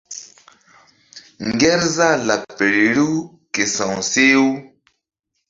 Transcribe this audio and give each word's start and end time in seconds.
Ŋgerzah 1.49 2.15
laɓ 2.27 2.41
feri 2.57 2.85
riw 2.95 3.13
ke 3.53 3.63
sa̧w 3.75 3.93
seh-u. 4.11 4.47